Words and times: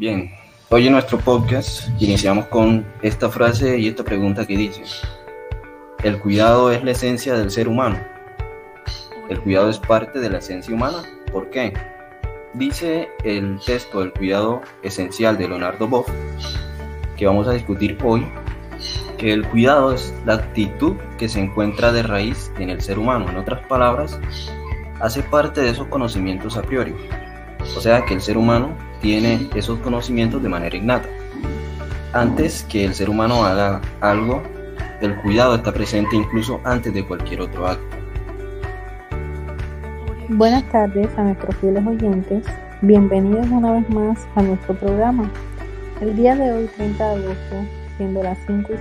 Bien, 0.00 0.32
hoy 0.70 0.86
en 0.86 0.94
nuestro 0.94 1.18
podcast 1.18 1.86
iniciamos 2.00 2.46
con 2.46 2.86
esta 3.02 3.28
frase 3.28 3.76
y 3.76 3.86
esta 3.86 4.02
pregunta 4.02 4.46
que 4.46 4.56
dice, 4.56 4.82
¿el 6.02 6.18
cuidado 6.18 6.72
es 6.72 6.82
la 6.82 6.92
esencia 6.92 7.34
del 7.34 7.50
ser 7.50 7.68
humano? 7.68 7.98
¿El 9.28 9.38
cuidado 9.42 9.68
es 9.68 9.78
parte 9.78 10.18
de 10.18 10.30
la 10.30 10.38
esencia 10.38 10.74
humana? 10.74 11.02
¿Por 11.30 11.50
qué? 11.50 11.74
Dice 12.54 13.10
el 13.24 13.60
texto 13.66 14.00
del 14.00 14.14
cuidado 14.14 14.62
esencial 14.82 15.36
de 15.36 15.48
Leonardo 15.48 15.86
Boff, 15.86 16.08
que 17.18 17.26
vamos 17.26 17.46
a 17.46 17.52
discutir 17.52 17.98
hoy, 18.02 18.26
que 19.18 19.34
el 19.34 19.46
cuidado 19.48 19.92
es 19.92 20.14
la 20.24 20.36
actitud 20.36 20.96
que 21.18 21.28
se 21.28 21.40
encuentra 21.40 21.92
de 21.92 22.04
raíz 22.04 22.50
en 22.58 22.70
el 22.70 22.80
ser 22.80 22.98
humano. 22.98 23.28
En 23.28 23.36
otras 23.36 23.66
palabras, 23.66 24.18
hace 24.98 25.22
parte 25.22 25.60
de 25.60 25.68
esos 25.68 25.88
conocimientos 25.88 26.56
a 26.56 26.62
priori. 26.62 26.94
O 27.76 27.80
sea 27.82 28.06
que 28.06 28.14
el 28.14 28.22
ser 28.22 28.38
humano 28.38 28.74
tiene 29.00 29.48
esos 29.54 29.78
conocimientos 29.80 30.42
de 30.42 30.48
manera 30.48 30.76
innata. 30.76 31.08
Antes 32.12 32.64
que 32.64 32.84
el 32.84 32.94
ser 32.94 33.08
humano 33.08 33.44
haga 33.44 33.80
algo, 34.00 34.42
el 35.00 35.16
cuidado 35.22 35.54
está 35.54 35.72
presente 35.72 36.16
incluso 36.16 36.60
antes 36.64 36.92
de 36.92 37.04
cualquier 37.04 37.42
otro 37.42 37.66
acto. 37.66 37.96
Buenas 40.28 40.64
tardes 40.70 41.08
a 41.16 41.24
nuestros 41.24 41.56
fieles 41.56 41.84
oyentes. 41.86 42.44
Bienvenidos 42.82 43.46
una 43.48 43.72
vez 43.72 43.88
más 43.90 44.18
a 44.36 44.42
nuestro 44.42 44.74
programa. 44.74 45.30
El 46.00 46.16
día 46.16 46.34
de 46.34 46.52
hoy, 46.52 46.66
30 46.76 47.04
de 47.04 47.24
agosto, 47.24 47.56
siendo 47.96 48.22
las 48.22 48.38
5 48.46 48.72
y, 48.72 48.76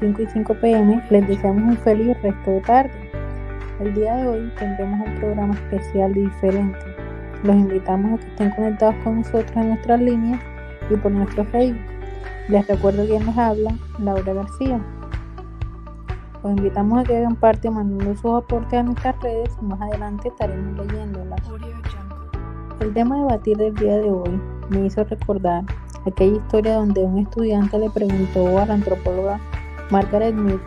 5 0.00 0.22
y 0.22 0.26
5 0.26 0.54
pm, 0.54 1.02
les 1.10 1.28
deseamos 1.28 1.62
un 1.62 1.76
feliz 1.78 2.16
resto 2.22 2.50
de 2.50 2.60
tarde. 2.60 2.90
El 3.80 3.94
día 3.94 4.16
de 4.16 4.26
hoy 4.26 4.52
tendremos 4.58 5.06
un 5.06 5.14
programa 5.16 5.54
especial 5.54 6.16
y 6.16 6.22
diferente 6.22 6.97
los 7.42 7.54
invitamos 7.54 8.12
a 8.12 8.22
que 8.22 8.28
estén 8.28 8.50
conectados 8.50 8.94
con 9.04 9.18
nosotros 9.18 9.56
en 9.56 9.68
nuestras 9.68 10.00
líneas 10.00 10.40
y 10.90 10.96
por 10.96 11.12
nuestro 11.12 11.44
Facebook. 11.44 11.80
Les 12.48 12.66
recuerdo 12.66 13.06
que 13.06 13.20
nos 13.20 13.36
habla 13.36 13.74
Laura 13.98 14.32
García. 14.32 14.80
Los 16.42 16.56
invitamos 16.56 17.00
a 17.00 17.04
que 17.04 17.16
hagan 17.16 17.36
parte 17.36 17.70
mandando 17.70 18.14
sus 18.16 18.32
aportes 18.32 18.78
a 18.78 18.82
nuestras 18.82 19.20
redes 19.20 19.56
y 19.60 19.64
más 19.64 19.80
adelante 19.80 20.28
estaremos 20.28 20.86
leyéndolas. 20.86 21.40
El 22.80 22.94
tema 22.94 23.16
de 23.16 23.22
debatir 23.22 23.56
del 23.56 23.74
día 23.74 23.96
de 23.98 24.10
hoy 24.10 24.40
me 24.70 24.86
hizo 24.86 25.04
recordar 25.04 25.64
aquella 26.06 26.36
historia 26.36 26.74
donde 26.74 27.02
un 27.02 27.18
estudiante 27.18 27.78
le 27.78 27.90
preguntó 27.90 28.58
a 28.58 28.66
la 28.66 28.74
antropóloga 28.74 29.40
Margaret 29.90 30.34
Mead 30.34 30.58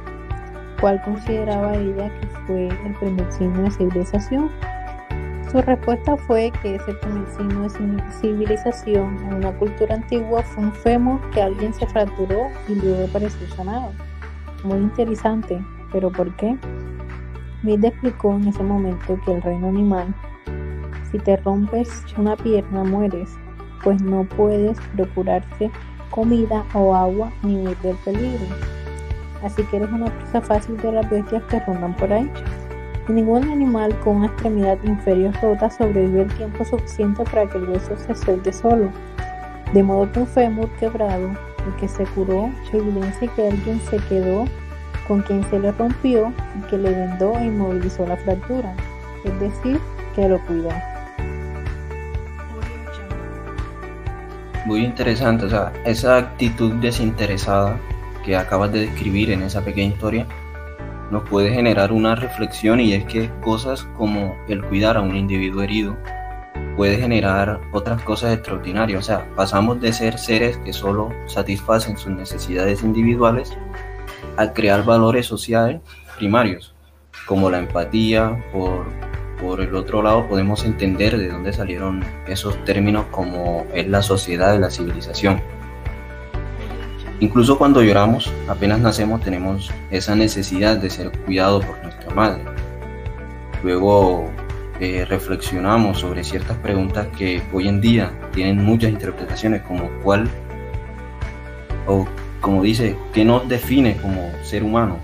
cuál 0.79 1.01
consideraba 1.03 1.75
ella 1.75 2.11
que 2.19 2.27
fue 2.45 2.67
el 2.67 2.95
primer 2.95 3.31
signo 3.31 3.63
de 3.63 3.71
civilización 3.71 4.49
su 5.51 5.61
respuesta 5.61 6.15
fue 6.15 6.49
que 6.61 6.75
ese 6.75 6.93
primer 6.93 7.27
signo 7.27 7.63
de 7.63 8.11
civilización 8.21 9.17
en 9.25 9.33
una 9.33 9.51
cultura 9.57 9.95
antigua 9.95 10.43
fue 10.43 10.63
un 10.63 10.71
fémur 10.71 11.19
que 11.31 11.41
alguien 11.41 11.73
se 11.73 11.85
fracturó 11.87 12.47
y 12.69 12.75
luego 12.75 13.05
apareció 13.05 13.45
sanado. 13.49 13.91
Muy 14.63 14.77
interesante, 14.77 15.61
pero 15.91 16.09
¿por 16.09 16.33
qué? 16.37 16.57
Mide 17.63 17.89
explicó 17.89 18.33
en 18.33 18.47
ese 18.47 18.63
momento 18.63 19.19
que 19.25 19.33
el 19.33 19.41
reino 19.41 19.67
animal, 19.67 20.15
si 21.11 21.19
te 21.19 21.35
rompes 21.35 21.89
una 22.17 22.37
pierna 22.37 22.85
mueres, 22.85 23.29
pues 23.83 24.01
no 24.01 24.23
puedes 24.23 24.79
procurarte 24.95 25.69
comida 26.11 26.63
o 26.73 26.95
agua 26.95 27.29
ni 27.43 27.57
huir 27.57 27.77
del 27.79 27.97
peligro. 27.97 28.55
Así 29.43 29.63
que 29.63 29.77
eres 29.77 29.91
una 29.91 30.05
presa 30.05 30.39
fácil 30.39 30.77
de 30.77 30.93
las 30.93 31.09
bestias 31.09 31.43
que 31.43 31.59
rondan 31.59 31.93
por 31.97 32.13
ahí. 32.13 32.31
Ningún 33.07 33.49
animal 33.49 33.97
con 33.99 34.23
extremidad 34.23 34.77
inferior 34.83 35.33
rota 35.41 35.69
sobrevive 35.71 36.21
el 36.21 36.33
tiempo 36.35 36.63
suficiente 36.63 37.23
para 37.23 37.47
que 37.47 37.57
el 37.57 37.69
hueso 37.69 37.97
se 37.97 38.15
suelte 38.15 38.53
solo. 38.53 38.89
De 39.73 39.81
modo 39.81 40.11
que 40.11 40.19
un 40.19 40.27
fémur 40.27 40.69
quebrado, 40.79 41.29
el 41.65 41.75
que 41.79 41.87
se 41.87 42.03
curó, 42.05 42.51
evidencia 42.71 43.27
que 43.35 43.47
alguien 43.47 43.79
se 43.89 43.97
quedó 44.07 44.45
con 45.07 45.21
quien 45.23 45.43
se 45.49 45.59
le 45.59 45.71
rompió 45.71 46.31
y 46.57 46.61
que 46.69 46.77
le 46.77 46.91
vendó 46.91 47.33
e 47.37 47.45
inmovilizó 47.45 48.05
la 48.05 48.17
fractura, 48.17 48.73
es 49.23 49.39
decir, 49.39 49.79
que 50.15 50.29
lo 50.29 50.39
cuidó. 50.45 50.69
Muy 54.65 54.85
interesante, 54.85 55.45
o 55.45 55.49
sea, 55.49 55.73
esa 55.85 56.17
actitud 56.17 56.73
desinteresada 56.73 57.79
que 58.23 58.37
acabas 58.37 58.71
de 58.71 58.81
describir 58.81 59.31
en 59.31 59.41
esa 59.41 59.61
pequeña 59.61 59.93
historia 59.93 60.27
nos 61.11 61.27
puede 61.27 61.53
generar 61.53 61.91
una 61.91 62.15
reflexión 62.15 62.79
y 62.79 62.93
es 62.93 63.03
que 63.05 63.29
cosas 63.41 63.83
como 63.97 64.35
el 64.47 64.63
cuidar 64.63 64.97
a 64.97 65.01
un 65.01 65.15
individuo 65.15 65.61
herido 65.61 65.97
puede 66.77 66.97
generar 66.97 67.59
otras 67.73 68.01
cosas 68.01 68.33
extraordinarias. 68.33 68.99
O 68.99 69.03
sea, 69.03 69.27
pasamos 69.35 69.81
de 69.81 69.93
ser 69.93 70.17
seres 70.17 70.57
que 70.57 70.73
solo 70.73 71.09
satisfacen 71.27 71.97
sus 71.97 72.13
necesidades 72.13 72.81
individuales 72.81 73.55
a 74.37 74.53
crear 74.53 74.85
valores 74.85 75.25
sociales 75.25 75.81
primarios, 76.17 76.73
como 77.25 77.49
la 77.49 77.59
empatía. 77.59 78.43
Por, 78.53 78.85
por 79.41 79.59
el 79.59 79.75
otro 79.75 80.01
lado, 80.01 80.27
podemos 80.27 80.63
entender 80.63 81.17
de 81.17 81.29
dónde 81.29 81.51
salieron 81.51 82.03
esos 82.27 82.63
términos 82.63 83.05
como 83.11 83.65
es 83.73 83.87
la 83.87 84.01
sociedad 84.01 84.53
de 84.53 84.59
la 84.59 84.69
civilización. 84.69 85.41
Incluso 87.21 87.55
cuando 87.59 87.83
lloramos, 87.83 88.33
apenas 88.47 88.79
nacemos, 88.79 89.21
tenemos 89.21 89.71
esa 89.91 90.15
necesidad 90.15 90.77
de 90.77 90.89
ser 90.89 91.11
cuidados 91.19 91.63
por 91.63 91.81
nuestra 91.83 92.11
madre. 92.15 92.41
Luego 93.63 94.27
eh, 94.79 95.05
reflexionamos 95.07 95.99
sobre 95.99 96.23
ciertas 96.23 96.57
preguntas 96.57 97.07
que 97.15 97.43
hoy 97.53 97.67
en 97.67 97.79
día 97.79 98.11
tienen 98.33 98.65
muchas 98.65 98.89
interpretaciones, 98.89 99.61
como 99.61 99.87
cuál, 100.01 100.27
o 101.85 102.07
como 102.39 102.63
dice, 102.63 102.97
qué 103.13 103.23
nos 103.23 103.47
define 103.47 103.97
como 103.97 104.31
ser 104.41 104.63
humano. 104.63 104.97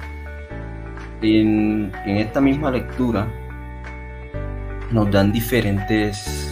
En, 1.22 1.92
en 2.04 2.18
esta 2.18 2.42
misma 2.42 2.72
lectura 2.72 3.28
nos 4.90 5.12
dan 5.12 5.32
diferentes 5.32 6.47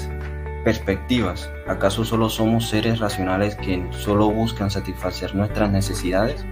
perspectivas. 0.65 1.49
¿Acaso 1.67 2.03
solo 2.03 2.27
somos 2.27 2.67
seres 2.67 2.99
racionales 2.99 3.55
que 3.55 3.87
solo 3.91 4.29
buscan 4.31 4.69
satisfacer 4.69 5.35
nuestras 5.35 5.71
necesidades? 5.71 6.43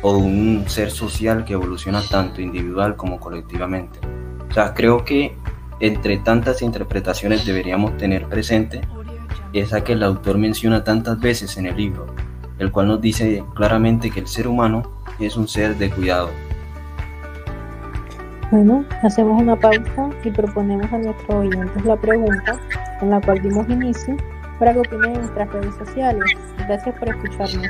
¿O 0.00 0.16
un 0.16 0.64
ser 0.68 0.90
social 0.90 1.44
que 1.44 1.52
evoluciona 1.52 2.00
tanto 2.08 2.40
individual 2.40 2.96
como 2.96 3.20
colectivamente? 3.20 3.98
O 4.48 4.54
sea, 4.54 4.72
creo 4.72 5.04
que 5.04 5.36
entre 5.80 6.18
tantas 6.18 6.62
interpretaciones 6.62 7.44
deberíamos 7.44 7.96
tener 7.98 8.28
presente 8.28 8.80
esa 9.52 9.84
que 9.84 9.92
el 9.92 10.02
autor 10.04 10.38
menciona 10.38 10.84
tantas 10.84 11.20
veces 11.20 11.56
en 11.56 11.66
el 11.66 11.76
libro, 11.76 12.06
el 12.58 12.70
cual 12.70 12.86
nos 12.88 13.00
dice 13.00 13.44
claramente 13.54 14.10
que 14.10 14.20
el 14.20 14.28
ser 14.28 14.46
humano 14.46 15.02
es 15.18 15.36
un 15.36 15.48
ser 15.48 15.76
de 15.76 15.90
cuidado, 15.90 16.30
bueno, 18.52 18.84
hacemos 19.02 19.40
una 19.40 19.56
pausa 19.56 20.10
y 20.22 20.30
proponemos 20.30 20.92
a 20.92 20.98
nuestros 20.98 21.30
oyentes 21.30 21.84
la 21.86 21.96
pregunta 21.96 22.60
en 23.02 23.10
la 23.10 23.20
cual 23.20 23.42
dimos 23.42 23.68
inicio 23.68 24.16
para 24.58 24.72
que 24.72 24.80
opinen 24.80 25.14
en 25.16 25.20
nuestras 25.20 25.52
redes 25.52 25.74
sociales. 25.74 26.24
Gracias 26.66 26.94
por 26.98 27.08
escucharnos. 27.08 27.68